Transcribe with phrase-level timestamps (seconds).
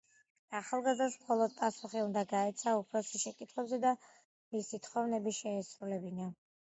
[0.59, 3.93] ახალგაზრდას მხოლოდ პასუხი უნდა გაეცა უფროსის შეკითხვებზე და
[4.57, 6.33] მისი თხოვნები შეესრულებინა.